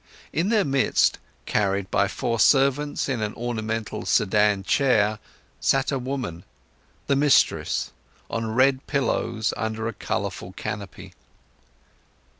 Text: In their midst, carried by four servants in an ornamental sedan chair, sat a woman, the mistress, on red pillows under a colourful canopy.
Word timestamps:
In 0.33 0.49
their 0.49 0.65
midst, 0.65 1.19
carried 1.45 1.91
by 1.91 2.07
four 2.07 2.39
servants 2.39 3.07
in 3.07 3.21
an 3.21 3.35
ornamental 3.35 4.03
sedan 4.07 4.63
chair, 4.63 5.19
sat 5.59 5.91
a 5.91 5.99
woman, 5.99 6.43
the 7.05 7.15
mistress, 7.15 7.91
on 8.27 8.51
red 8.55 8.87
pillows 8.87 9.53
under 9.55 9.87
a 9.87 9.93
colourful 9.93 10.53
canopy. 10.53 11.13